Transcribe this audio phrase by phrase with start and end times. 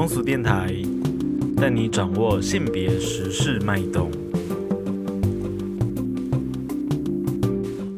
[0.00, 0.74] 风俗电台
[1.58, 4.10] 带你掌握性别时事脉动。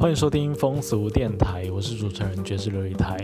[0.03, 3.16] 欢迎收听风俗电台，我是主持人爵士琉璃台。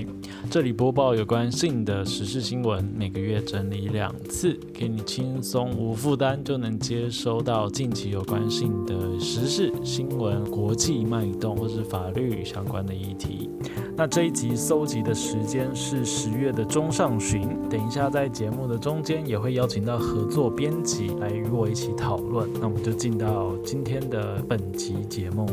[0.49, 13.51] 这里播报有关性的时事新闻，每个月整理两次，给你轻松无负担就能接收到近期有关性的时事新闻、国际脉动或是法律相关的议题。
[13.97, 22.49] 那这一集搜集的时间是十月的中上旬，等一下在节目的中间也会邀请到合作编辑来与我一起讨论。
[22.61, 25.45] 那我们就进到今天的本集节目。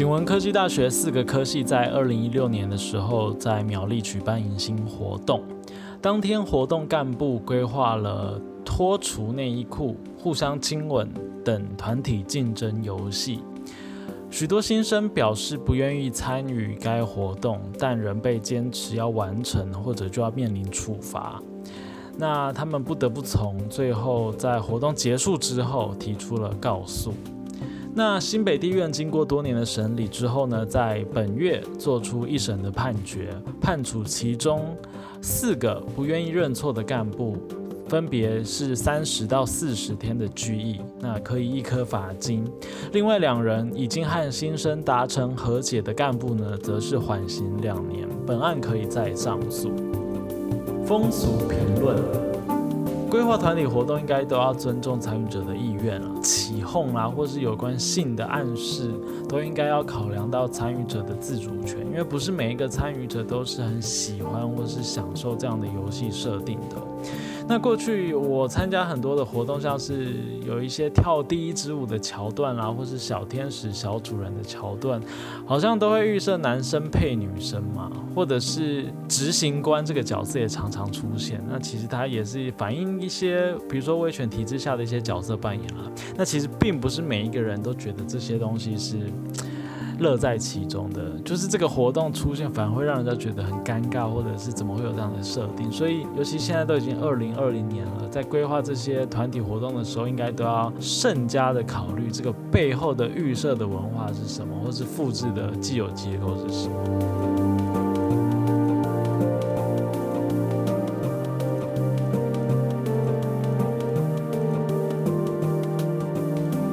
[0.00, 5.42] 景文科技大学四个科系在二零一六年的时候，在苗栗举办迎新活动。
[6.00, 11.06] 当天活动干部规划了脱除内衣裤、互相亲吻
[11.44, 13.40] 等团体竞争游戏。
[14.30, 21.42] 许多新生表示不愿意参与该活动，但仍被坚持要完成，或者就要面临处罚。
[22.16, 27.12] 那他们不得不从，最后在活动结束之后提出了告诉。
[27.92, 34.76] 那新北地院经过多年的审理之后呢，在本月做出一审的判决，判处其中
[35.20, 37.36] 四个不愿意认错的干部，
[37.88, 42.44] 分别是三十到四十天的拘役，那可以一颗罚金；
[42.92, 48.08] 另外两人已经和新生达成和解的干部呢，则是缓刑两年。
[48.24, 49.70] 本案可以再上诉。
[50.86, 52.19] 风俗评论。
[53.10, 58.92] 规划团体活动应该都要尊重参与者的意愿啊，起哄啊，或是有关性的暗示，
[59.28, 66.76] 都应该要考量到参与者的自主权，因为不是每一个参与者都是很喜欢或是享受这样的游戏设定的。
[67.50, 70.14] 那过去我参加很多的活动，像是
[70.46, 75.02] 有一些跳第一支舞的桥段啦，或是小天使小主人的桥段，
[75.44, 81.44] 好像都会预设男生配女生嘛，或者是执行官这个角色也常常出现。
[81.50, 85.90] 那其实它也是反映一些，比如说威权体制下的一些角色扮演啦。
[86.16, 88.96] 那其实并不是每一个人都觉得这些东西是。
[90.00, 95.70] 乐在其中的，就是这个活动出现，反而会让人家觉得很尴尬，或者是怎么会有这样的设定？
[95.70, 106.74] 所以，尤其现在都已经二零二零年了，在规划这些团体活动的时候，应该都要慎加的考虑这个背后的预设的文化是什么，或是复制的既有结构是什么。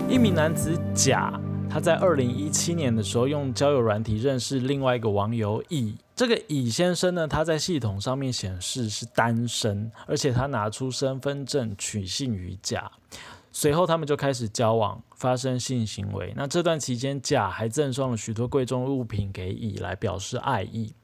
[0.09, 1.39] 一名男子甲。
[1.77, 12.91] 他在二零一七年的时候用交友软体认识另外一个网友乙，这个乙先生呢，他在系统上面显示是单身，而且他拿出身份证取信于甲，
[13.51, 16.33] 随后他们就开始交往，发生性行为。
[16.35, 20.95] 那这段期间，甲还赠送了许多贵重物品给乙来表示爱意。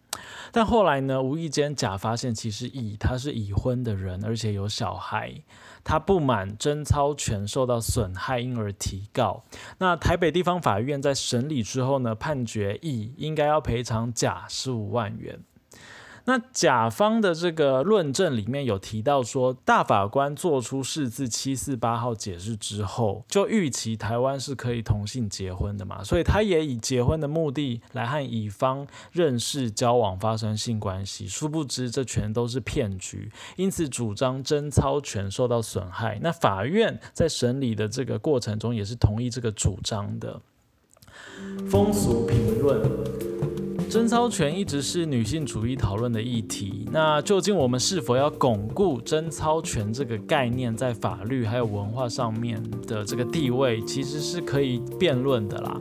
[0.52, 5.36] 但后来呢，无意间甲发现其实乙他是已婚的人，而且有小孩。
[5.84, 9.44] 他不满贞操权受到损害，因而提告。
[9.78, 15.40] 那台北地方法院在审理之后呢，判决乙应该要赔偿甲十五万元。
[16.26, 31.28] 那甲方的这个论证里面有提到说，大法官做出释字七四八号解释之后，就预期台湾是可以同性结婚的嘛，所以他也以结婚的目的来和乙方认识、交往、发生性关系。
[31.28, 36.20] 殊不知这全都是骗局，因此主张贞操权受到损害。
[36.22, 40.40] 那法院在审理的这个过程中也是同意这个主张的。
[41.70, 43.33] 风俗评论。
[43.94, 46.84] 贞操权一直是女性主义讨论的议题。
[46.92, 55.80] 那究竟我们是否要巩固贞操权这个概念在法律还有文化上面的这个地位，其实是可以辩论的啦。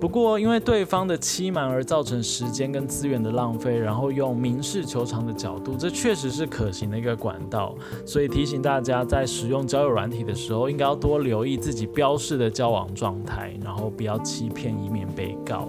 [0.00, 7.74] 不过，因为对方的欺瞒而造成时间跟资源的浪费，然后用民事求偿的角度，这确实是可行的一个管道。
[8.06, 15.68] 所以提醒大家，在使用交友软体的时候，应该要多留意自己标示的交往状态，然后不要欺骗，以免被告。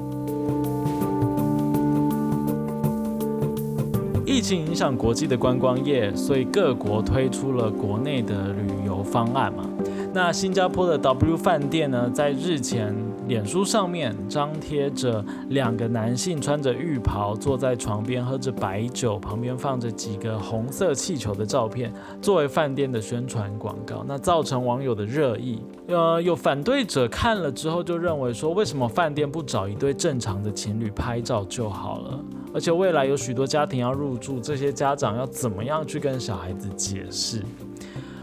[4.33, 9.63] 疫情影响国际的观光业，所以各国推出了国内的旅游方案嘛。
[10.11, 12.95] 那新加坡的 W 饭店呢，在日前
[13.27, 25.61] 脸书上面张贴着两个男性穿着浴袍坐在床边喝着白酒，旁边放着几个红色气球的照片，作为饭店的宣传广告，那造成网友的热议。
[25.87, 32.19] 呃，有反对者看了之后就认为说，为什么饭店不找一对正常的情侣拍照就好了？
[32.53, 37.41] 而且未来有许多家庭要入住，这些家长要怎么样去跟小孩子解释？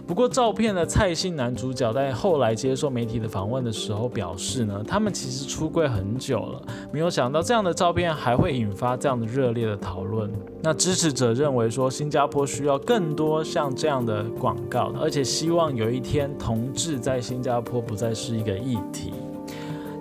[0.07, 6.61] 不过，照片的蔡姓男主角在后来接受媒体的访问的时候表示呢，他们其实出柜很久了，
[6.91, 10.29] 没有想到这样的照片还会引发这样的热烈的讨论。
[10.63, 19.13] 那支持者认为说，新加坡需要更多像这样的广告，而且希望有一天同志在新加坡不再是一个议题。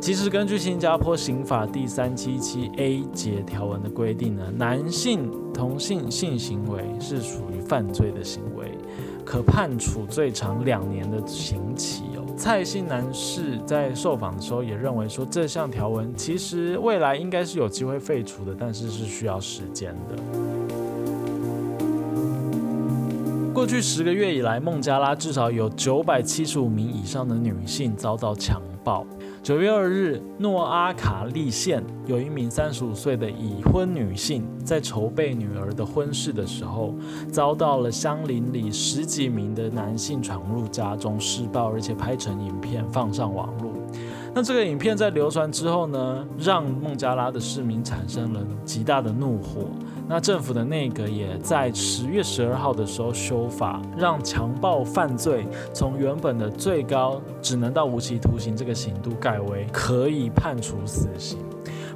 [0.01, 8.71] 其实，根据新加坡刑法第三七七 A 节条文的规定呢，男性同性性行为是属于犯罪的行为，
[9.25, 12.23] 可判处最长两年的刑期哦。
[12.37, 20.15] 蔡姓男士在受访的时候也认为说，这项条文其实未来应该是有机会废除的，但是是需要时间的。
[23.53, 29.05] 过去十个月以来，孟加拉至少有九百七十五名以上的女性遭到强暴。
[29.41, 36.93] 九月二日，诺阿卡利县有一名三十五岁的已婚女性，在筹备女儿的婚事的时候，
[37.31, 43.71] 遭到了乡邻里十几名的男性闯入家中施暴，而且拍成影片放上网络。
[44.35, 49.61] 那这个影片在流传之后呢，让孟加拉的市民产生了极大的怒火。
[50.11, 61.37] 那政府的内阁也在十月十二号的时候修法，让强暴犯罪从原本的最高只能到无期徒刑这个刑度改为可以判处死刑。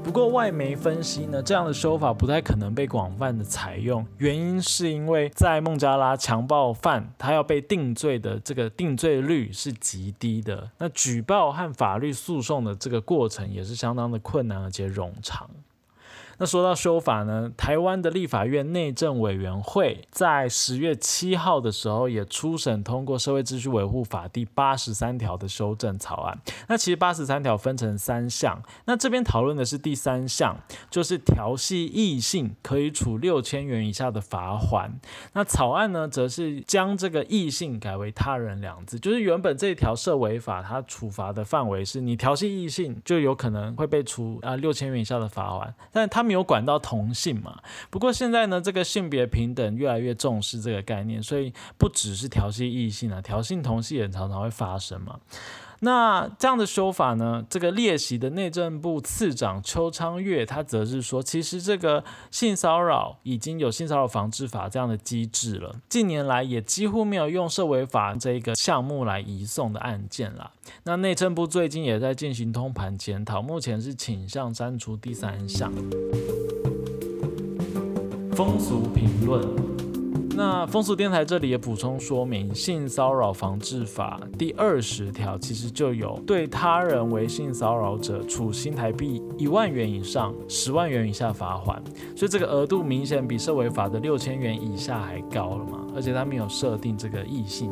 [0.04, 15.50] 不过外媒分析呢，这样的修法不太可能被广泛的采用，原因是因为在孟加拉强暴犯他要被定罪的这个定罪率是极低的，那举报和法律诉讼的这个过程也是相当的困难而且冗长。
[16.44, 26.38] 那说到修法呢，台湾的立法院内政委员会在十月七号的时候也初审通过《社会秩序维护法》第八十三条的修正草案。
[26.68, 30.58] 那其实八十三条分成三项，那这边讨论的是第三项，
[30.90, 35.00] 就是调戏异性可以处六千元以下的罚款。
[35.32, 46.33] 那草案呢，则是将这个异性改为他人两字，就是原本这条涉违法，它处罚的范围是你调戏异性就有可能会被处啊六千元以下的罚款，但他们。
[46.34, 47.60] 有管到同性嘛？
[47.90, 55.20] 不过现在呢，这个性别平等越来越重视这个概念，所以不只是调戏异性啊，调性同性也常常会发生嘛。
[55.84, 57.46] 那这样的修法呢？
[57.50, 62.02] 这个列席的内政部次长邱昌月，他则是说，其实这个
[62.32, 70.52] 性骚扰已经有性骚扰防治法这样的机制了，近年来也几乎没有用社违法这一个项目来移送的案件啦。
[70.86, 75.70] 那内政部最近也在进行通盘检讨，目前是倾向删除第三项
[78.32, 79.73] 风俗评论。
[80.36, 91.82] 那风俗电台这里也补充说明，《性骚扰防治法》第二十条其实就有对他人为性骚扰者处新台币一万元以上十万元以下罚款，
[92.16, 97.70] 所以这个额度明显比社违法的六千元以下还高了嘛，而且他没有设定这个异性。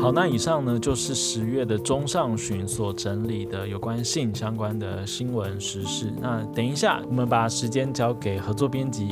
[0.00, 6.12] 好，那以上呢就是十月的中上旬所整理的有关性相关的新闻时事。
[6.20, 9.06] 那等一下，我们把时间交给合作编辑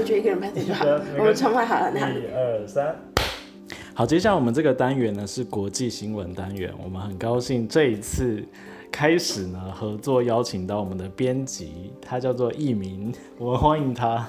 [0.00, 0.04] 易明。
[0.04, 0.84] 就一个人拍就好，
[1.18, 1.92] 我们窗外好了。
[1.92, 2.96] 一二三，
[3.94, 8.42] 好，接下来我们这个单元呢是国际新闻单元，我们很高兴这一次
[8.90, 14.26] 开始呢合作邀请到我们的编辑，他叫做艺明，我们欢迎他。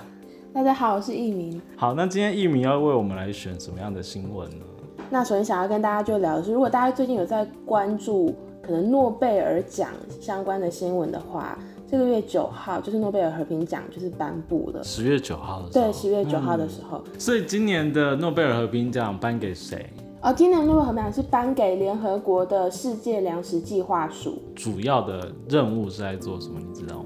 [0.52, 1.62] 大家好，我是艺明。
[1.76, 4.66] 好，那今天艺明要为我们来选什么样的新闻呢？
[5.12, 8.36] 那首先想要跟大家就聊的是，如果大家最近有在关注
[8.70, 9.90] 可能诺贝尔奖
[10.22, 11.58] 相关的新闻的话。
[11.88, 14.84] 这个月九号就是诺贝尔和平奖就是颁布了。
[14.84, 15.86] 十月九号的时候。
[15.86, 17.04] 对，十月九号的时候。
[17.18, 19.90] 所以今年的诺贝尔和平奖颁给谁？
[20.22, 24.38] 哦，今年诺贝尔和平奖是颁给联合国的世界粮食计划署。
[24.56, 26.60] 主要的任务是在做什么？
[26.60, 27.06] 你知道吗？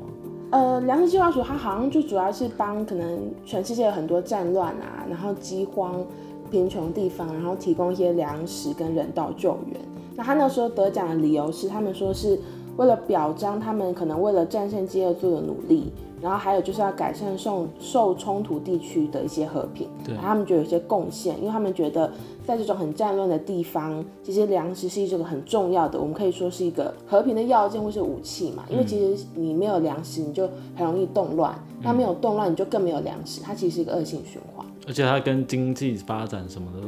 [0.52, 6.06] 呃，粮食计划署它好像就主要是帮可能全世界有很多战乱啊，然后饥荒、
[6.52, 9.80] 贫穷地方，然后提供一些粮食跟人道救援。
[10.16, 12.40] 那他那时候得奖的理由是，他们说是。
[12.76, 22.12] 为了表彰他们可能为了战胜饥饿做的努力，然后还有就是要改善受受冲突地区的一些和平，对，他们觉得有些贡献，因为他们觉得
[22.48, 31.54] 在这种很战乱的地方，其实粮食是一个很重要的，我们可以说是一个和平的要件或是武器嘛，因为其实你没有粮食，你就很容易动乱，
[31.84, 34.66] 那没有动乱，你就更没有粮食，它其实是一个恶性循环。
[34.86, 36.82] 而且它跟经济发展什么的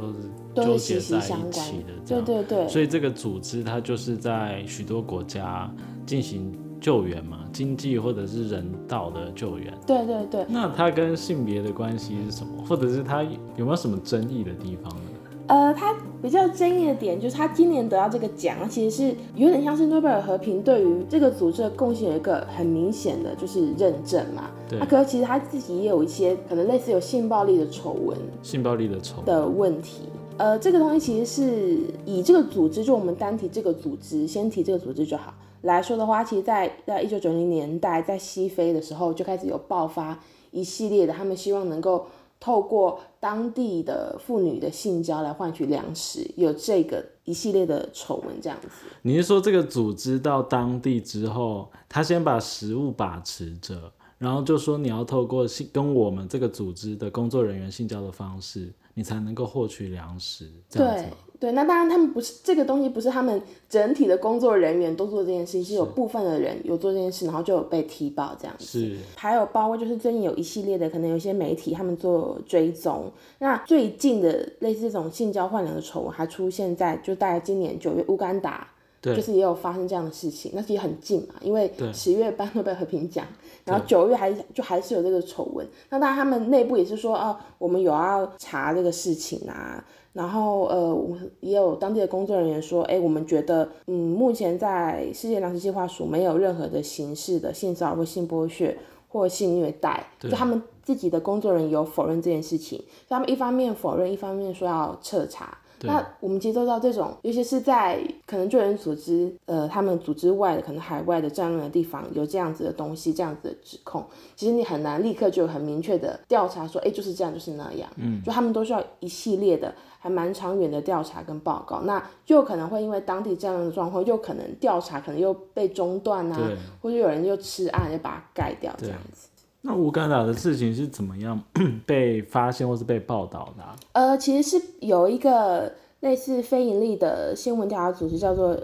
[0.62, 2.68] 都是纠结在一起的，对对对。
[2.68, 5.70] 所以这个组织它就是在许多国家
[6.04, 9.72] 进行救援嘛，经济或者是人道的救援。
[9.86, 10.46] 对对对。
[10.48, 12.64] 那它跟性别的关系是什么？
[12.66, 15.02] 或者是它有没有什么争议的地方呢？
[15.48, 24.50] 呃，他比较争议的点就是他今年得到这个奖，其实是有点像是诺贝尔和平对于这个组织的贡献有一个很明显的就是认证嘛。
[24.68, 30.02] 对那可是其实他自己也有一些可能类似有性暴力的丑闻性暴力的丑，的问题。
[30.38, 40.18] 呃，这个东西其实是以这个组织，就我们单提这个组织，先提这个组织就好来说的话，其实在在一九九零年代，在西非的时候就开始有爆发
[40.50, 42.06] 一系列的，他们希望能够
[42.46, 48.68] 透过当地的妇女的性交来换取粮食，有这个一系列的丑闻这样子。
[49.02, 61.12] 你是说这个组织到当地之后，他先把食物把持着，然后就说你要透过性跟我们这个组织的工作人员性交的方式，你才能够获取粮食，这样子对？
[61.38, 68.64] 对，那当然他们不是这个东西，不是他们整体的工作人员都做这件事情，是有部分的人有做这件事，然后就有被踢爆这样子。
[68.64, 73.12] 是还有包括就是最近有一系列的，可能有一些媒体他们做追踪。
[73.38, 78.75] 那最近的类似这种性交换粮的丑闻，还出现在就大概今年九月，乌干达对
[79.14, 80.52] 就是也有发生这样的事情。
[80.54, 83.24] 那其实很近嘛，因为对十月颁诺贝尔和平奖，
[83.64, 85.66] 然后九月还就还是有这个丑闻。
[85.90, 89.84] 那当然他们内部也是说，哦，我们有要查这个事情啊。
[90.12, 98.74] 然后呃，我们也有当地的工作人员说，哎，我们觉得，嗯，目前在世界粮食计划署没有任何的形式的性骚扰或性剥削
[99.08, 105.58] 或性虐待，就他们自己的工作人员有否认这件事情，所以他们一方面否认，一方面说要彻查。
[105.82, 114.04] 那我们接收到这种，尤其是在可能救援组织，呃，他们组织外的，可能海外的战乱的地方，有这样子的东西，这样子的指控，
[114.34, 117.88] 其实你很难立刻就有很明确的调查说，哎，就是这样，就是那样。
[117.96, 121.82] 嗯，就他们都需要一系列的，还蛮长远的调查跟报告。
[121.82, 129.28] 那就可能会因为当地这样的状况，又可能调查可能又被中断啊，或者有人又吃案，就把它盖掉这样子。
[129.66, 131.42] 那乌干达的事情是怎么样
[131.84, 133.76] 被发现或是被报道的、啊？
[133.92, 138.56] 呃，其实是有一个类似非盈利的新闻调查组织，叫做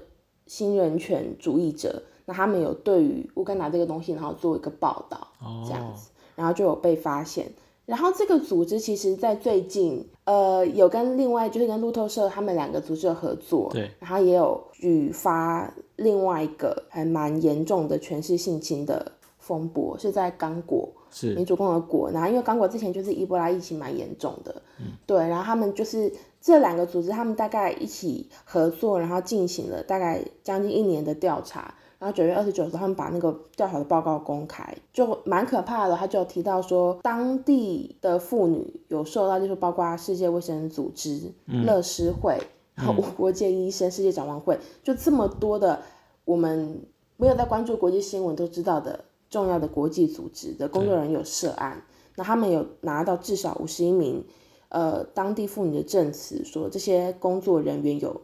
[0.47, 2.03] 新人权主义者。
[2.25, 7.51] 那他们有对于乌干达这个东西，然后做一个报道，哦这样子，然后就有被发现。
[7.85, 19.11] 然后这个组织其实，在最近，呃，有跟另外就是跟路透社他们两个组织有合作，对，然后也有举发另外一个还蛮严重的权势性侵的
[19.43, 21.35] 风波，是在刚果，是。
[21.35, 24.63] 民主共和国，然后因为刚果之前就是伊波拉疫情蛮严重的，
[25.05, 42.39] 对，然后他们就是这两个组织，他们大概一起合作，然后进行了大概将近一年的调查，然后九月二十九日他们把那个调查的报告公开，就蛮可怕的，他就有提到说当地的妇女有受到，就是包括世界卫生组织、乐施会。
[42.75, 45.83] 然后国界医生、世界展望会，就这么多的
[46.25, 46.81] 我们
[47.19, 51.83] 没有在关注国际新闻都知道的重要的国际组织的工作人员有涉案，
[52.17, 54.23] 那他们有拿到至少五十一名
[54.69, 58.21] 呃当地妇女的证词，说这些工作人员有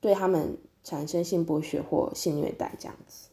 [0.00, 3.28] 对他们产生性剥削或性虐待这样子。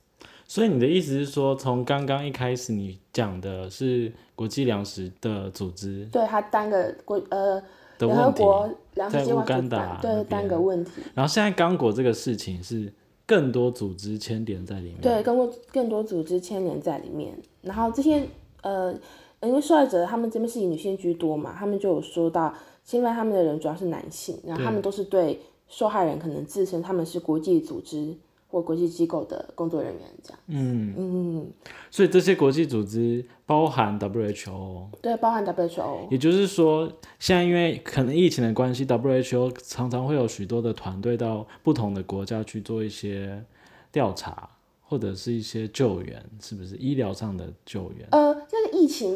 [0.48, 7.62] 所以你的意思是说，从刚刚一开始你讲的是国际粮食的组织对他单个国呃
[8.00, 12.92] 的联合，国粮食在计划乌干达单对单个问题，然后现在刚果这个事情是
[13.32, 15.00] 更多组织牵连在里面。
[15.02, 17.34] 对，更多更多组织牵连在里面。
[17.62, 18.28] 然后这些
[18.62, 18.94] 呃，
[19.42, 28.14] 因为受害者他们这边是以女性居多嘛，他们就有说到侵犯他们的人主要是男性，然后他们都是对受害人可能自身他们是国际组织
[28.51, 30.39] 或国际机构的工作人员这样。
[30.48, 31.51] 嗯，嗯，
[31.89, 36.10] 所以这些国际组织包含 WHO，对，包含 WHO。
[36.12, 43.41] 也就是说，现在因为可能疫情的关系，WHO 常常会有许多的团队到不同的国家去做一些
[43.91, 44.50] 调查，
[44.84, 48.05] 或者是一些救援，是不是医疗上的救援？
[48.12, 49.15] 呃，这个疫情，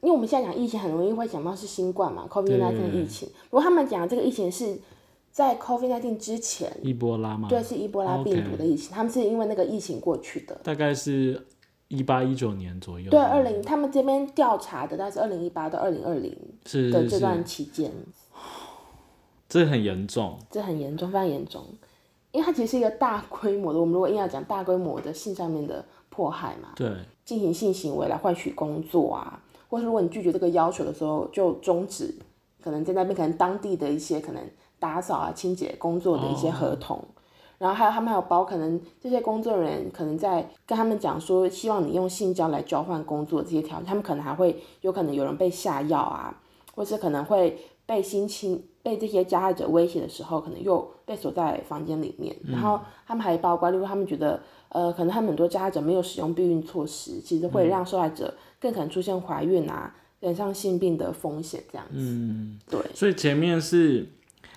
[0.00, 3.28] 因为我们现在讲疫情，很容易会想到是新冠嘛，COVID-19 对疫情。
[3.50, 4.78] 如果他们讲的这个疫情是
[5.36, 7.46] 在 COVID-19 之前，伊波拉嘛？
[7.46, 10.58] 对，是伊波拉病毒的疫情他们是因为那个疫情过去的。
[10.64, 11.46] 大概是
[11.88, 13.10] 一八一九年左右。
[13.10, 16.34] 对，二零他们这边调查的，大概是二零一八到二零二零
[16.90, 17.92] 的这段期间，
[19.46, 20.38] 这很严重。
[20.50, 21.62] 这很严重，非常严重，
[22.32, 26.90] 因为它其实是一个大规模的，我们如果硬要讲大规模的性上面的迫害嘛，对，
[27.26, 32.14] 进行性行为来换取工作啊，或是如果你拒绝这个要求的时候，就终止
[32.62, 34.42] 可能在那边可能当地的一些可能
[34.78, 37.02] 打扫啊、清洁工作的一些合同。
[37.58, 46.38] 然后还有他们还有包可能这些工作人员可能在跟他们讲说，希望你用性交来交换工作这些条件，他们可能还会有可能有人被下药啊，
[46.74, 52.36] 或是可能会被性侵被这些加害者威胁的时候，可能又被锁在房间里面。
[52.46, 61.94] 然后他们还包括，例如他们觉得，呃，可能他们很多加害者没有使用避孕措施，其实会让受害者更可能出现怀孕啊、染上性病的风险这样子。
[61.94, 64.06] 嗯，对所以前面是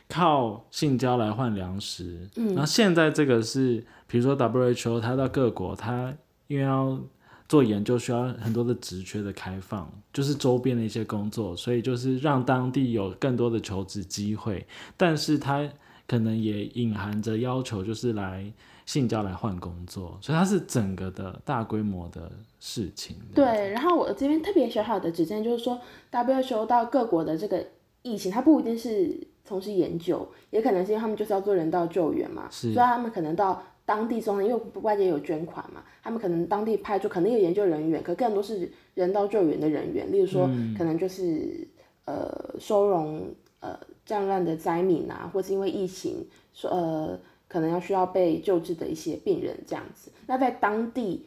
[0.09, 2.27] 靠性交来换粮食。
[2.35, 6.13] 嗯，然后现在这个是，比如说 WHO，它到各国，它
[6.47, 6.99] 因为要
[7.47, 14.65] 做研究，需要很多的职缺的开放，就是周边的一些工作，所以就是让当地有更多的求职机会，
[14.97, 15.69] 但是它
[16.05, 18.51] 可能也隐含着要求，就是来。
[18.85, 23.15] 性交来换工作，所以它是整个的大规模的事情。
[23.35, 25.79] 对，然后我这边特别小小的指正就是说
[26.11, 27.63] ，WHO 到各国的这个
[28.01, 41.67] 疫情，它不一定是从事研究，也可能是因为他们就是要做人道救援嘛，所以他们可能到当地中，因为外界有捐款嘛，他们可能当地派出可能有研究人员，可更多是人道救援的人员，例如说可能就是
[42.05, 47.19] 呃收容呃战乱的灾民啊，或是因为疫情说呃。
[47.49, 51.25] 可能要需要被救治的一些病人这样子，那在当地，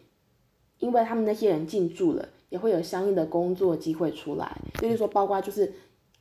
[0.79, 5.73] 因为他们那些人进驻了，也会有相应的工作机会出来，就是说，包括就是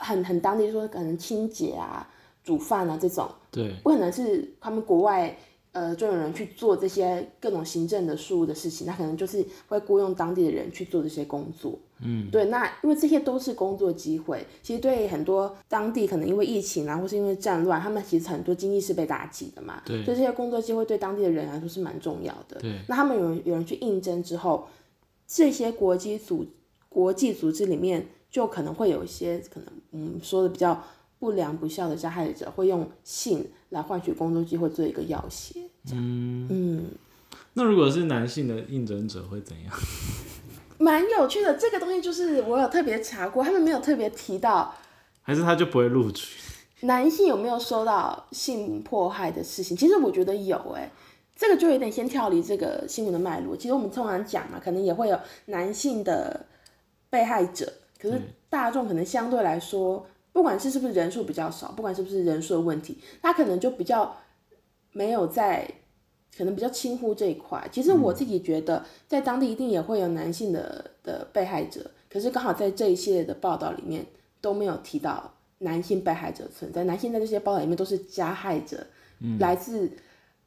[0.01, 2.07] 很很当地说可能清洁啊、
[2.43, 5.37] 煮饭啊这种，对，不可能是他们国外。
[5.73, 11.79] 呃，就有人去做这些各种行政的事务的事情，那可能就是会雇佣当地的人去做这些工作。
[12.01, 19.81] 嗯，对，那因为这些都是工作机会，其实对很多当地可能因为疫情啊，或是因为战乱，他们其实很多经济是被打击的嘛。
[19.85, 22.59] 对，所以这些工作机会对当地的人来说是蛮重要的。
[22.59, 24.67] 对，那他们有人有人去应征之后，
[25.25, 26.45] 这些国际组
[26.89, 30.83] 国际组织里面就可能会有一些可能，嗯，说的比较。
[31.21, 35.53] 不良不孝的加害者会用性来换取工作机会，做一个要挟。
[35.91, 36.85] 嗯嗯，
[37.53, 39.71] 那如果是男性的应征者会怎样？
[40.79, 44.73] 蛮有趣的，这个东西就是我有特别查过，他们没有特别提到，
[45.21, 46.39] 还是他就不会录取？
[46.87, 49.77] 男性有没有受到性迫害的事情？
[49.77, 50.91] 其实我觉得有，哎，
[51.35, 53.55] 这个就有点先跳离这个新闻的脉络。
[53.55, 56.47] 其实我们通常讲嘛，可能也会有男性的
[57.11, 57.71] 被害者，
[58.01, 60.07] 可是大众可能相对来说。
[60.33, 64.15] 不管是是不是人数比较少，不管是不是人数的问题，他可能就比较
[64.93, 65.69] 没有在，
[66.37, 67.67] 可能比较轻忽这一块。
[67.69, 74.05] 其实我自己觉得，在当地一定也会有男性的的被害者，可是刚好在这一系列的报道里面
[74.39, 76.85] 都没有提到男性被害者存在。
[76.85, 78.87] 男性在这些报道里面都是加害者，
[79.37, 79.91] 来自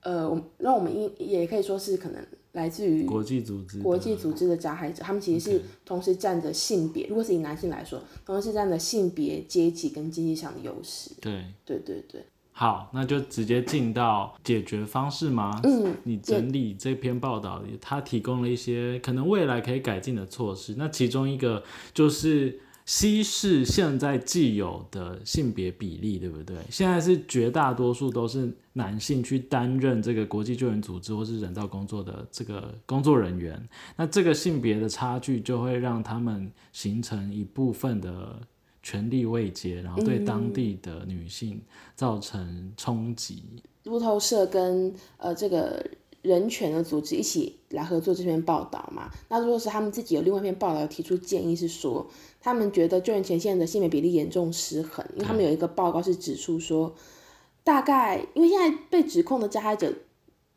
[0.04, 2.24] 呃，我让我们应也可以说是可能。
[2.54, 11.10] 来自于国际组织，国际组织的加害者，他们其实是同时占着性别，如果是以男性来说，同时是占着性别、阶级跟经济上的优势。
[11.20, 12.24] 对，对对对。
[12.52, 15.60] 好，那就直接进到解决方式吗？
[15.64, 20.76] 嗯，你整理这篇报道，它提供了一些可能未来可以改进的措施。
[20.78, 22.60] 那其中一个就是。
[22.86, 26.56] 稀释现在既有的性别比例，对不对？
[26.70, 38.38] 现在是绝大多数都是男性去担任这个国际救援组织或是人道工作的这个工作人员，那这个性别的差距就会让他们形成一部分的
[38.82, 41.60] 权力位阶，然后对当地的女性
[41.94, 43.42] 造成冲击。
[43.84, 45.84] 路透社跟呃这个。
[46.24, 49.10] 人权的组织一起来合作这篇报道嘛？
[49.28, 52.06] 那如果是他们自己有另外一篇报道提出建议，是说
[52.40, 56.94] 他们觉得救援前线的性别比例严重失衡，因为他们有一个报告是指出说，
[57.62, 59.92] 大概因为现在被指控的加害者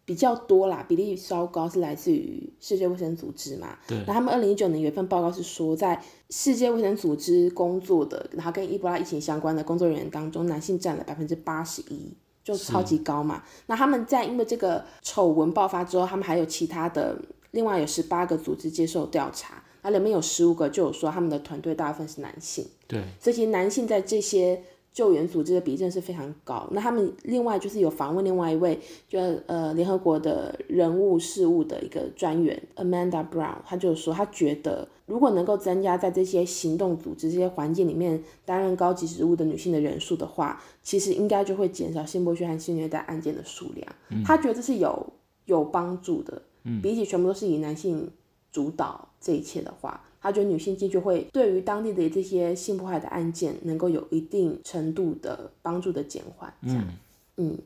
[0.06, 3.78] 比较多啦，比例稍高，是来自于世界卫生组织嘛？
[3.86, 4.02] 对。
[4.08, 12.14] 那他们二零一九年有一份报告是说，在世界卫生组织工作的，然后跟伊波拉疫情相关的工作人员当中，男性占了百分之八十一。
[12.48, 17.14] 就超级高嘛，那他们在因为这个丑闻爆发之后，他们还有其他的，
[17.52, 24.64] 另外有十八个组织接受调查，那里面有十五个就有说他们的团队大部分是男性，对，这些男性在这些。
[24.98, 26.68] 救援组织的比例是非常高。
[26.72, 43.88] 那他们另外就是有访问另外一位，就呃联合国的人物事务的一个专员 Amanda Brown，他就说他觉得如果能够增加在这些行动组织这些环境里面担任高级职务的女性的人数的话，其实应该就会减少性剥削和性虐待案件的数量。
[44.26, 45.14] 他觉得这是有
[45.46, 46.42] 有帮助的，
[46.82, 48.10] 比起全部都是以男性
[48.52, 50.04] 主导这一切的话。
[50.20, 56.84] 他觉得女性进去会对于当地的这些性迫害的案件能够有一定程度的帮助的减缓，这样，
[57.38, 57.58] 嗯，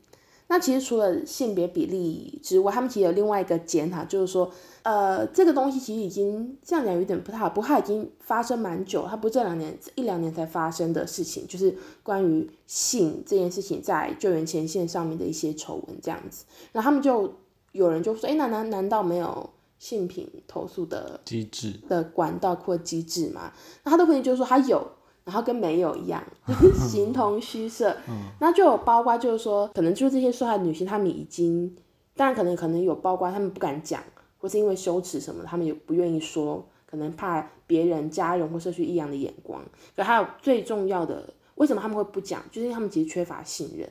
[0.47, 4.51] 那其实除了性别比例之外，他们其实有另外一个检讨，就是说，
[4.83, 17.33] 呃，这个东西其实已经这样讲有点不太好，不过它已经发生蛮久，它不是这两年一两年才发生的事情，就是关于性这件事情在救援前线上面的一些丑闻这样子，然后他们就
[17.71, 19.49] 有人就说，哎，那难难道没有？
[19.81, 23.51] 性品投诉的机制的管道或机制嘛，
[23.83, 24.87] 那他的问题就是说他有，
[25.23, 26.23] 然后跟没有一样，
[26.87, 27.97] 形同虚设。
[28.39, 31.75] 那就有包括就是说，可能就是这些受害女性，她们已经，
[32.15, 34.03] 当然可能可能有包括她们不敢讲，
[34.37, 39.63] 或是因为羞耻什么，她们也不愿意说，可能怕别人、家人或社区异样的眼光。
[39.95, 41.33] 可还有最重要的。
[41.55, 42.43] 为什么他们会不讲？
[42.51, 43.89] 就是因为他们其实缺乏信任。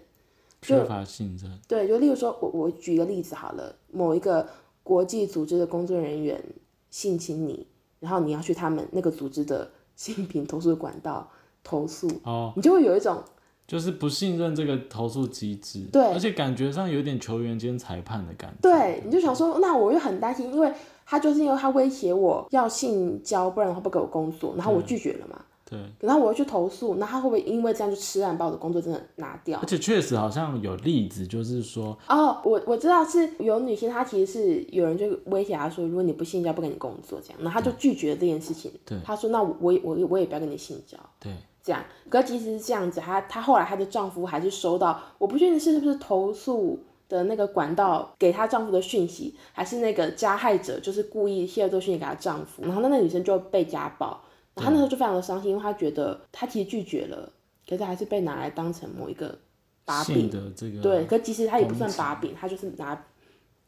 [0.62, 1.50] 缺乏信任。
[1.68, 4.46] 对，就例如说，我我举一个例子好了，某一个
[4.90, 6.42] 国际组织的工作人员
[6.90, 7.64] 性侵你，
[8.00, 11.30] 然后你要去他们那个组织的性平投诉管道
[11.62, 13.22] 投诉，哦，你就会有一种
[13.68, 16.02] 就是不信任这个投诉机制，对。
[16.06, 18.56] 而且感觉上有点球员兼裁判的感觉。
[18.62, 20.72] 对，你就想说，那我就很担心，因为
[21.06, 25.40] 他就是因为他威胁我要性交，不然的话不给我工作，然后我拒绝了嘛，
[25.70, 29.66] 对，然后我又去投诉，那他会不会因为这样就吃然把我的工作真的拿掉而？
[29.66, 38.72] 且确实好像有例子，就是说，哦，我我知道是有女性，她其实是有人就威胁她说，如果你不性交，不跟你工作这样，然后她就拒绝了这件事情。
[38.84, 41.80] 对她说那我我我也不要跟你性交对，这样。
[42.08, 54.20] 可即使是这样子，她她后来她的丈夫还是收到，我不确定是不是投诉的那个管道给她丈夫的讯息，还是那个加害者就是故意泄露这个讯息给她丈夫，然后那那女生就被家暴，
[54.60, 57.32] 然后她那时候就非常的伤心，因为他觉得他其实拒绝了，
[57.68, 59.38] 可是还是被拿来当成某一个
[59.84, 60.30] 把柄性。
[60.30, 63.06] 的这个对，可其实他也不算把柄，他就是拿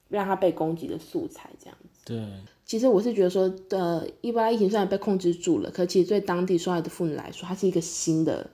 [0.08, 2.00] 让他被攻击的素材这样子。
[2.04, 2.22] 对
[2.64, 8.48] 其实我是觉得说，呃，伊波拉疫情虽然被控制住了，可其实对当地受害的妇女来说，它是一个新的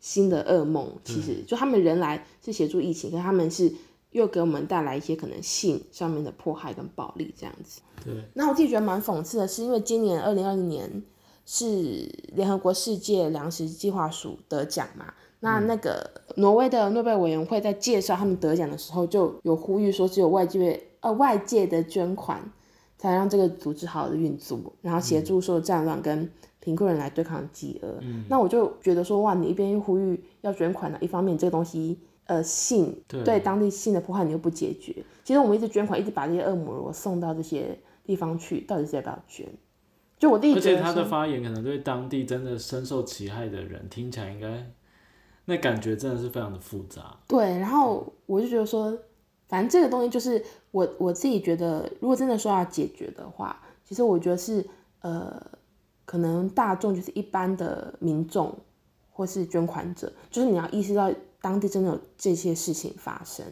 [0.00, 0.90] 新的噩梦。
[1.04, 3.72] 其实就他们人来是协助疫情，可是他们是
[4.10, 7.80] 又给我们带来一些可能性上面的迫害跟暴力这样子。
[8.04, 11.02] 对那我自己觉得蛮讽刺的是，因为今年二零二零年
[11.44, 22.40] 是联合国世界粮食计划署得奖嘛，那那个挪威的诺贝尔委员会在介绍他们得奖的时候，就有呼吁说，只有外界呃外界的捐款
[22.96, 28.00] 才让这个组织好好的运作，然后协助受战乱跟贫困人来对抗饥饿。
[28.28, 31.98] 那我就觉得说，哇，你一边呼吁要捐款呢，一方面这个东西。
[32.26, 39.44] 呃，性对对当地性的破坏你又不解决，其实我们一直捐款，一直把这些恶魔如果送到这些地方去，到底是要不要捐？
[40.22, 44.70] 就我自己而且他的发言可能对当地真的深受其害的人听起来应该，
[45.46, 47.16] 那感觉真的是非常的复杂。
[47.26, 48.96] 对，然后我就觉得说，
[49.48, 54.64] 反正这个东西就是我我自己觉得，如果真的说要解决的话，其实我觉得是
[55.00, 55.44] 呃，
[56.04, 58.56] 可能大众就是一般的民众
[59.10, 63.44] 或是捐款者，就是你要意识到当地真的有这些事情发生。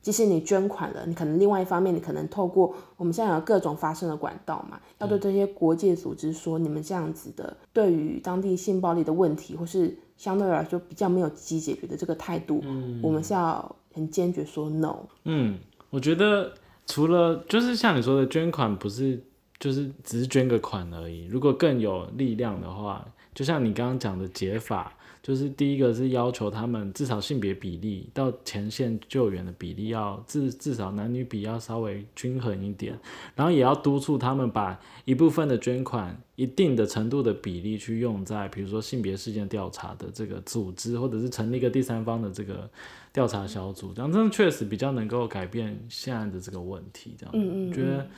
[0.00, 12.62] 即使你捐款了，你可能另外一方面，你可能透过我们现在有各种发声的管道嘛，要对这些国际组织说，你们这样子的对于当地性暴力的问题，或是相对来说比较没有积极解决的这个态度，
[13.02, 14.96] 我们是要很坚决说 no。
[15.24, 15.58] 嗯，
[15.90, 16.52] 我觉得
[16.86, 19.22] 除了就是像你说的捐款，不是
[19.58, 21.26] 就是只是捐个款而已。
[21.26, 24.92] 如果更有力量的话，就像你刚刚讲的解法，
[25.28, 32.98] 就是第一个是要求他们至少性别比例到前线救援的比例要至至少男女比要稍微均衡一点，
[33.36, 42.66] 然后也要督促他们把一部分的捐款一定的程度的比例去用在比如说性别事件调查的这个组织，或者是成立一个第三方的这个
[43.12, 47.14] 调查小组，这样真的确实比较能够改变现在的这个问题。
[47.18, 48.08] 这样，嗯嗯我觉得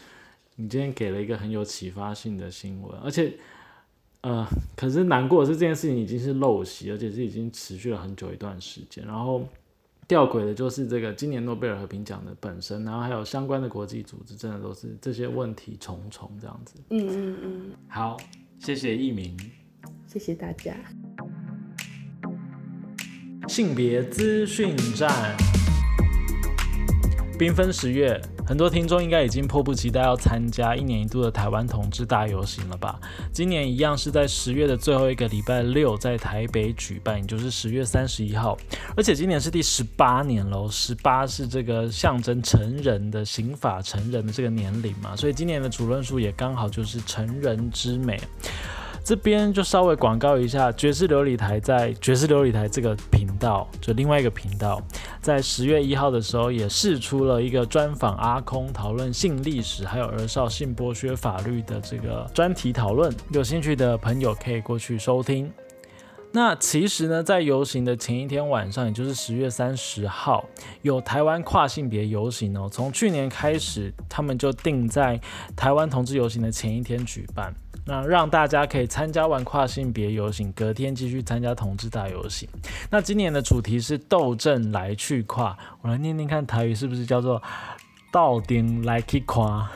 [0.55, 3.35] 你今天给了一个很有启发性的新闻，而且。
[4.22, 9.02] 呃，可是难过的是这件事情已经是陋习，而且是已经持续了很久一段时间。
[9.06, 9.42] 然后
[10.06, 16.74] 吊诡的就是这个今年诺贝尔和平奖的本身，然后还有相关的国际组织，真的都是这些问题重重这样子。
[16.90, 18.18] 嗯嗯嗯，好，
[18.59, 19.35] 谢谢艺名。
[20.06, 20.74] 谢谢大家。
[23.48, 25.11] 性别资讯站，
[27.38, 32.98] 缤纷十月，很多听众应该已经迫不及待要参加一年一度的台湾同志大游行了吧？
[33.32, 38.58] 今年一样是在十月的最后一个礼拜六在台北举办，也就是十月三十一号。
[38.96, 48.20] 而且今年是第十八年喽，十八是这个象征成人的刑法成人的这个年龄嘛，所以今年的主论述也刚好就是成人之美。
[49.02, 54.80] 这边就稍微广告一下，爵士琉璃台在爵士琉璃台这个频道，就另外一个频道，
[55.20, 65.50] 在十月一号的时候也试出了一个专访阿空，讨论性历史还有儿少性剥削法律的这个专题讨论，有兴趣的朋友可以过去收听。
[66.32, 70.44] 那其实呢，在游行的前一天晚上，也就是十月三十号，
[70.82, 72.68] 有台湾跨性别游行哦。
[72.70, 75.20] 从去年开始，他们就定在
[75.56, 77.52] 台湾同志游行的前一天举办，
[77.85, 82.49] 那让大家可以参加完跨性别游行，隔天继续参加同志大游行。
[82.90, 87.43] 那今年的主题是斗争来去跨，我来念念看台语是不是叫做
[88.12, 89.71] 斗阵来去跨。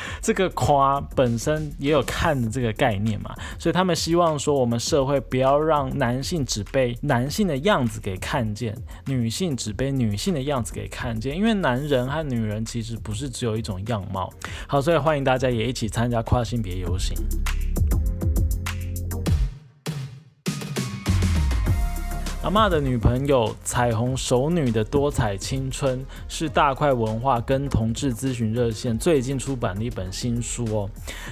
[0.22, 14.32] 这个夸本身也有看的这个概念嘛，所以他们希望说，我们社会不要让男性只被男性的样子给看见，女性只被女性的样子给看见，因为男人和女人其实不是只有一种样貌。
[14.66, 17.16] 好，所以欢迎大家也一起参加跨性别游行。
[22.40, 30.88] 阿嬷的女朋友彩虹熟女的多彩青春是大块文化跟同志咨询热线最近出版的一本新书哦。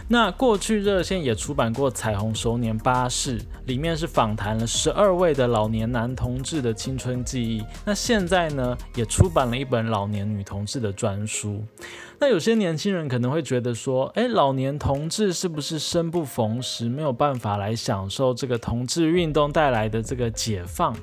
[0.09, 7.64] 那过去热线也出版过《彩虹熟年巴士》，里面是访谈了十二位的老年男同志的青春记忆。
[7.85, 11.62] 那现在呢，也出版了一本老年女同志的专书。
[12.18, 20.96] 那有些年轻人可能会觉得说，诶，老年同志是不是生不逢时，没有办法来享受这个同志运动带来的这个解放，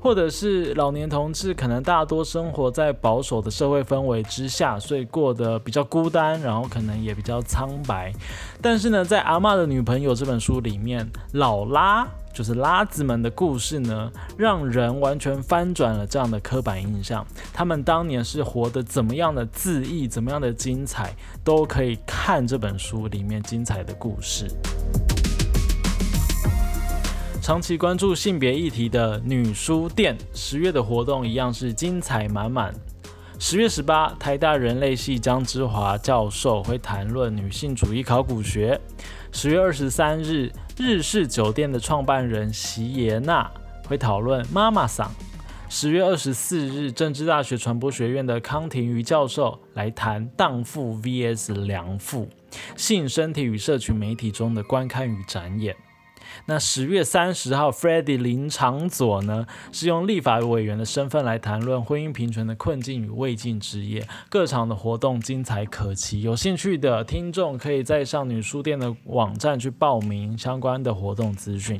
[0.00, 8.12] 或者是老年同志可能大多生活在保守的社会氛围之下，所以过得比较孤单，然后可能也比较苍白。
[8.60, 12.06] 但是呢，在《阿妈的女朋友》这本书里面，老拉。
[12.36, 17.26] 就是拉子们的故事呢，让人完全翻转了这样的刻板印象。
[17.50, 24.48] 他们当年是活得怎么样的恣意，怎么样的精彩，都可以看这本书里面精彩的故事。
[27.46, 32.74] 长期关注性别议题的女书店，十月的活动一样是精彩满满。
[33.38, 38.80] 十月十八，台大人类系江之华教授会谈论女性主义考古学。
[39.30, 40.52] 十月二十三日。
[40.76, 43.48] 日式酒店的创办人席耶娜
[43.86, 45.08] 会讨论妈妈桑。
[45.68, 52.28] 十月二十四日，政治大学传播学院的康廷瑜教授来谈荡妇 VS 良妇，
[52.76, 55.76] 性身体与社群媒体中的观看与展演。
[56.44, 64.06] 那十月三十号 f r e d d y 林长佐呢，是用立法委员的身份来谈论婚姻平权的困境与未尽之业。
[64.28, 71.78] 各场的活动精彩可期，有兴趣的听众可以在上女书店的网站去报名相关的活动资讯。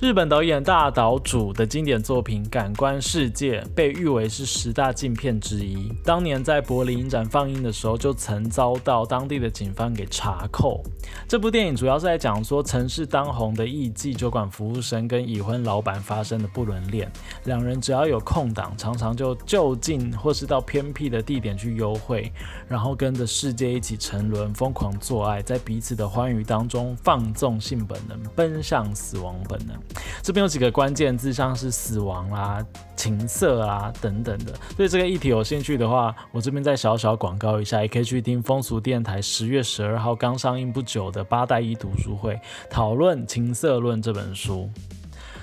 [0.00, 5.92] 日本导演大岛主的经典作品《感官世界》被誉为是十大禁片之一。
[6.02, 10.82] 当年在柏林影展放映的时候，就曾遭到当地的警方给查扣。
[11.28, 17.12] 这部电影主要是在讲说城市当红的艺妓酒馆服务生跟已婚老板发生的不伦恋，
[17.44, 22.32] 两人只要有空档，常常就就近或是到偏僻的地点去幽会，
[22.66, 29.76] 然后跟着世界一起沉沦，疯狂做爱，在彼此的欢愉当中放纵性本能，奔向死亡本能。
[30.22, 34.52] 这边有几个关键字，像是死亡啦、情色啊等等的。
[34.76, 44.70] 对这个议题有兴趣的话，我这边再小小广告一下，也可以去听风俗电台十月十二号刚上映不久的八代一读书会，讨论《情色论》这本书。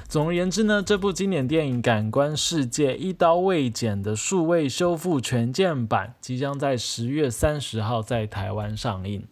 [0.07, 9.27] 总而言之呢，这部经典电影《感官世界》一刀未剪的数位修复全键版，即将在十月三十号在台湾上映。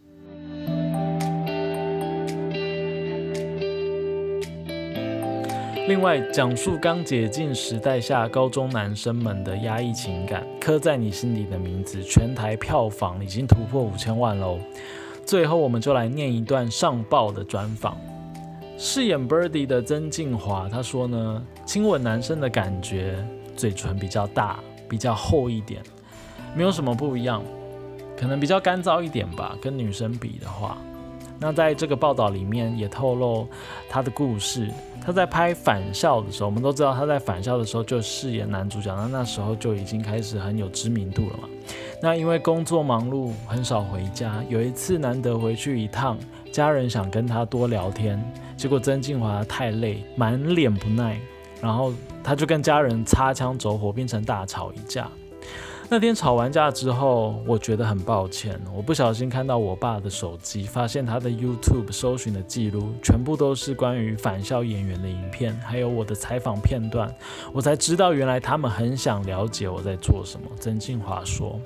[5.88, 14.58] 另外，讲述刚解禁时代下高中男生们的压抑情感，刻在你心底的名字，全台票房已经突破五千万喽。
[15.28, 17.95] 最后，我们就来念一段上报的专访。
[18.80, 23.24] 饰演 Birdy 的曾静华他说呢，亲吻男生的感觉，
[23.56, 25.84] 嘴唇比较大，比较厚一点，
[26.56, 27.43] 没有什么不一样，
[28.17, 30.80] 可能比较干燥一点吧，跟女生比的话。
[31.38, 33.48] 那在这个报道里面也透露
[33.88, 34.71] 他的故事。
[35.05, 41.47] 他在拍《返校》的时候，我们都知道他在《返校》的时候就饰演男主角，那那时候就已经开始很有知名度了嘛。
[42.01, 44.43] 那因为工作忙碌，很少回家。
[44.49, 46.17] 有一次难得回去一趟，
[46.51, 48.19] 家人想跟他多聊天，
[48.57, 51.19] 结果曾静华太累，满脸不耐，
[51.61, 55.07] 然后他就跟家人擦枪走火，变成大吵一架。
[55.88, 58.60] 那天吵完架之后，我觉得很抱歉。
[58.76, 67.13] 我不小心看到我爸的手机，发现他的 YouTube 搜寻的记录全部都是关于返校演员的影片，还有我的采访片段。
[67.54, 70.48] 我才知道，原来他们很想了解我在做什么。
[70.60, 71.60] 曾静华说。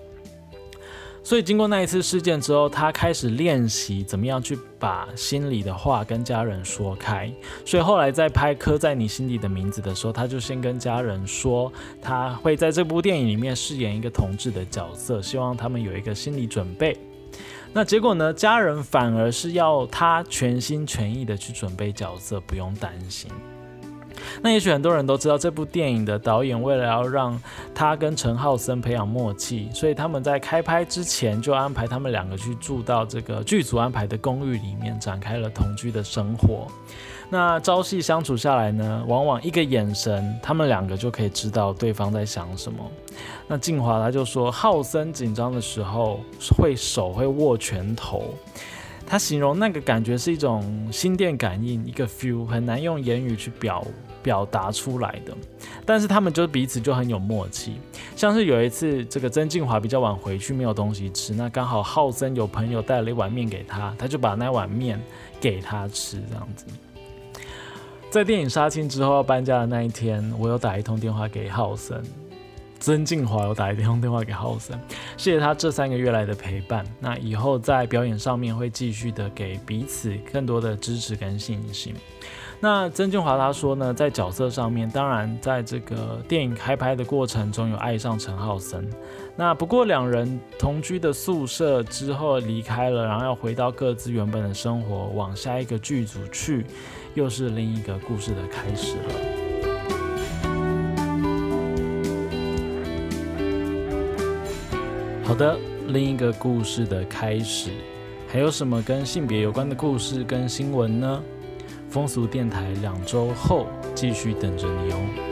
[1.23, 7.31] 所以经过那一次事件之后，他开始练习怎么样去把心里的话跟家人说开。
[7.65, 16.97] 所以后来在拍《刻在你心底的名字》的时候，他就先跟家人说，他会在这部电影里面饰演一个同志的角色，希望他们有一个心理准备。
[17.71, 18.33] 那结果呢？
[18.33, 23.29] 家人反而是要他全心全意的去准备角色，不用担心。
[24.41, 27.39] 那也许很多人都知道，这部电影的导演为了要让
[27.73, 36.67] 他跟陈浩森培养默契，所以他们在开拍之前就安排他们两个去住到这个剧组安排的公寓里面，展开了同居的生活。
[37.31, 42.79] 那朝夕相处下来呢，往往一个眼神，他们两个就可以知道对方在想什么。
[43.47, 46.21] 那静华他就说，浩森紧张的时候
[46.57, 48.33] 会手会握拳头。
[49.05, 53.85] 他形容那个感觉是一种心电感应，一个 feel 很难用言语去表
[54.21, 55.35] 表达出来的。
[55.85, 57.73] 但是他们就彼此就很有默契，
[58.15, 65.01] 像是有一次这个曾静华比较晚回去，没有东西吃，那刚好浩森有朋友带了一碗面给他，他就把那碗面
[65.39, 66.65] 给他吃，这样子。
[68.11, 72.03] 在电影杀青之后要搬家的那一天，我有打一通电话给浩森，
[72.79, 74.79] 曾静华有打一通电话给浩森，
[75.15, 76.83] 谢谢他这三个月来的陪伴。
[76.99, 81.93] 那以后在表演上面会继续的给彼此更多的支持跟信心。
[82.61, 88.85] 那曾俊华他说呢，在角色上面，当然在这个电影开拍的过程中有爱上陈浩森。
[89.37, 96.65] 那不过两人同居的宿舍之后离开了，然后要回到各自原本的生活，往下一个剧组去，
[97.13, 99.03] 又是另一个故事的开始了。
[105.23, 107.71] 好的，另一个故事的开始，
[108.27, 111.23] 还有什么跟性别有关的故事跟新闻呢？
[111.89, 115.28] 风俗电台两周后继续等着你哦。